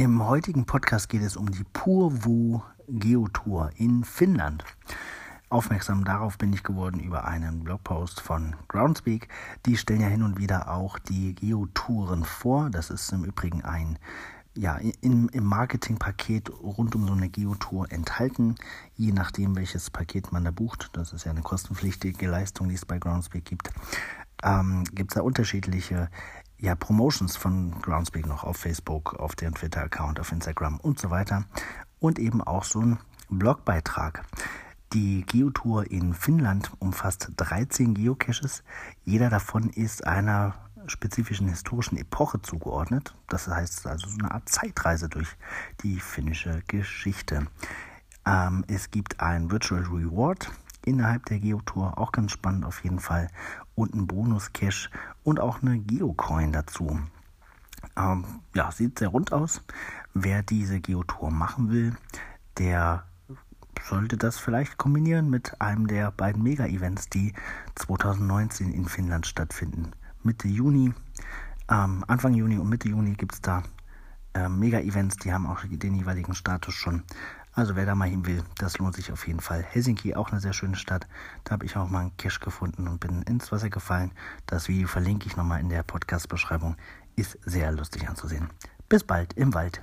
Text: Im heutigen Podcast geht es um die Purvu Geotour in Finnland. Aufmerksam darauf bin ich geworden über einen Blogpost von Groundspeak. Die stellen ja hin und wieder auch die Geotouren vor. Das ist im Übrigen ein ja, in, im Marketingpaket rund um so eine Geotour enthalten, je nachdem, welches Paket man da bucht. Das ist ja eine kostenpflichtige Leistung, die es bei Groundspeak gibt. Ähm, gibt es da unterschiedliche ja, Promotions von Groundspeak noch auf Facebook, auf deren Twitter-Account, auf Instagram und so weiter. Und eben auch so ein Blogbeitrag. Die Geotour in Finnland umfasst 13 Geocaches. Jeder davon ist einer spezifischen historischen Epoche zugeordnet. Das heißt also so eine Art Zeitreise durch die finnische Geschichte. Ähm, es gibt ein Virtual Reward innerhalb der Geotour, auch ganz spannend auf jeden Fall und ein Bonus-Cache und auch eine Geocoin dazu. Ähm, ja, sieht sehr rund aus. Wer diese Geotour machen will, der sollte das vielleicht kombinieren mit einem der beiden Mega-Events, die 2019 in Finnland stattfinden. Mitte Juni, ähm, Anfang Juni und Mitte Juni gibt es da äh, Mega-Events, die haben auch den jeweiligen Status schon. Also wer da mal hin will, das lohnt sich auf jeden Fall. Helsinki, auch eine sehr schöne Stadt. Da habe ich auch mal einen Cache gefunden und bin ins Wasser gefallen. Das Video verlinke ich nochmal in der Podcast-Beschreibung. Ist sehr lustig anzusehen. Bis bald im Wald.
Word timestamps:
Im 0.00 0.24
heutigen 0.24 0.64
Podcast 0.64 1.08
geht 1.08 1.22
es 1.22 1.36
um 1.36 1.50
die 1.50 1.64
Purvu 1.72 2.62
Geotour 2.86 3.70
in 3.74 4.04
Finnland. 4.04 4.64
Aufmerksam 5.48 6.04
darauf 6.04 6.38
bin 6.38 6.52
ich 6.52 6.62
geworden 6.62 7.00
über 7.00 7.24
einen 7.24 7.64
Blogpost 7.64 8.20
von 8.20 8.54
Groundspeak. 8.68 9.26
Die 9.66 9.76
stellen 9.76 10.02
ja 10.02 10.06
hin 10.06 10.22
und 10.22 10.38
wieder 10.38 10.70
auch 10.70 11.00
die 11.00 11.34
Geotouren 11.34 12.22
vor. 12.22 12.70
Das 12.70 12.90
ist 12.90 13.10
im 13.10 13.24
Übrigen 13.24 13.64
ein 13.64 13.98
ja, 14.54 14.76
in, 14.76 15.30
im 15.30 15.44
Marketingpaket 15.44 16.48
rund 16.62 16.94
um 16.94 17.08
so 17.08 17.12
eine 17.14 17.28
Geotour 17.28 17.90
enthalten, 17.90 18.54
je 18.94 19.10
nachdem, 19.10 19.56
welches 19.56 19.90
Paket 19.90 20.30
man 20.30 20.44
da 20.44 20.52
bucht. 20.52 20.90
Das 20.92 21.12
ist 21.12 21.24
ja 21.24 21.32
eine 21.32 21.42
kostenpflichtige 21.42 22.28
Leistung, 22.28 22.68
die 22.68 22.76
es 22.76 22.86
bei 22.86 23.00
Groundspeak 23.00 23.44
gibt. 23.44 23.72
Ähm, 24.44 24.84
gibt 24.92 25.10
es 25.10 25.16
da 25.16 25.22
unterschiedliche 25.22 26.08
ja, 26.60 26.74
Promotions 26.74 27.36
von 27.36 27.80
Groundspeak 27.80 28.26
noch 28.26 28.44
auf 28.44 28.56
Facebook, 28.56 29.14
auf 29.14 29.36
deren 29.36 29.54
Twitter-Account, 29.54 30.20
auf 30.20 30.32
Instagram 30.32 30.78
und 30.80 30.98
so 30.98 31.10
weiter. 31.10 31.44
Und 32.00 32.18
eben 32.18 32.42
auch 32.42 32.64
so 32.64 32.80
ein 32.80 32.98
Blogbeitrag. 33.30 34.24
Die 34.92 35.24
Geotour 35.26 35.90
in 35.90 36.14
Finnland 36.14 36.70
umfasst 36.78 37.30
13 37.36 37.94
Geocaches. 37.94 38.62
Jeder 39.04 39.28
davon 39.28 39.68
ist 39.68 40.06
einer 40.06 40.54
spezifischen 40.86 41.48
historischen 41.48 41.98
Epoche 41.98 42.40
zugeordnet. 42.40 43.14
Das 43.28 43.46
heißt 43.46 43.86
also 43.86 44.08
so 44.08 44.18
eine 44.18 44.30
Art 44.30 44.48
Zeitreise 44.48 45.08
durch 45.08 45.28
die 45.82 46.00
finnische 46.00 46.62
Geschichte. 46.66 47.46
Ähm, 48.24 48.64
es 48.68 48.90
gibt 48.90 49.20
ein 49.20 49.50
Virtual 49.50 49.82
Reward 49.82 50.50
innerhalb 50.88 51.26
der 51.26 51.38
Geotour, 51.38 51.98
auch 51.98 52.12
ganz 52.12 52.32
spannend 52.32 52.64
auf 52.64 52.82
jeden 52.84 53.00
Fall 53.00 53.28
und 53.74 53.94
ein 53.94 54.06
Bonus-Cache 54.06 54.90
und 55.22 55.40
auch 55.40 55.62
eine 55.62 55.78
Geocoin 55.78 56.52
dazu. 56.52 56.98
Ähm, 57.96 58.24
ja, 58.54 58.70
sieht 58.72 58.98
sehr 58.98 59.08
rund 59.08 59.32
aus. 59.32 59.62
Wer 60.14 60.42
diese 60.42 60.80
Geotour 60.80 61.30
machen 61.30 61.70
will, 61.70 61.96
der 62.58 63.04
sollte 63.84 64.16
das 64.16 64.38
vielleicht 64.38 64.76
kombinieren 64.78 65.30
mit 65.30 65.60
einem 65.60 65.86
der 65.86 66.10
beiden 66.10 66.42
Mega-Events, 66.42 67.08
die 67.08 67.32
2019 67.76 68.72
in 68.72 68.86
Finnland 68.86 69.26
stattfinden. 69.26 69.92
Mitte 70.22 70.48
Juni, 70.48 70.92
ähm, 71.70 72.04
Anfang 72.06 72.34
Juni 72.34 72.58
und 72.58 72.68
Mitte 72.68 72.88
Juni 72.88 73.14
gibt 73.14 73.34
es 73.34 73.40
da 73.40 73.62
äh, 74.34 74.48
Mega-Events, 74.48 75.16
die 75.16 75.32
haben 75.32 75.46
auch 75.46 75.60
den 75.64 75.94
jeweiligen 75.94 76.34
Status 76.34 76.74
schon. 76.74 77.02
Also 77.52 77.74
wer 77.74 77.86
da 77.86 77.94
mal 77.94 78.08
hin 78.08 78.24
will, 78.24 78.44
das 78.58 78.78
lohnt 78.78 78.94
sich 78.94 79.10
auf 79.10 79.26
jeden 79.26 79.40
Fall. 79.40 79.62
Helsinki, 79.62 80.14
auch 80.14 80.30
eine 80.30 80.40
sehr 80.40 80.52
schöne 80.52 80.76
Stadt. 80.76 81.08
Da 81.42 81.52
habe 81.52 81.66
ich 81.66 81.76
auch 81.76 81.88
mal 81.88 82.02
einen 82.02 82.16
Cache 82.16 82.38
gefunden 82.38 82.86
und 82.86 83.00
bin 83.00 83.22
ins 83.22 83.50
Wasser 83.50 83.68
gefallen. 83.68 84.12
Das 84.46 84.68
Video 84.68 84.86
verlinke 84.86 85.26
ich 85.26 85.36
nochmal 85.36 85.60
in 85.60 85.68
der 85.68 85.82
Podcast-Beschreibung. 85.82 86.76
Ist 87.16 87.36
sehr 87.44 87.72
lustig 87.72 88.08
anzusehen. 88.08 88.48
Bis 88.88 89.02
bald 89.02 89.32
im 89.32 89.54
Wald. 89.54 89.80